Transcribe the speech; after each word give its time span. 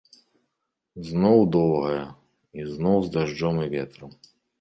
Зноў 1.09 1.43
доўгая, 1.55 2.07
і 2.61 2.65
зноў 2.71 2.97
з 3.09 3.13
дажджом 3.17 3.61
і 3.67 3.69
ветрам. 3.75 4.11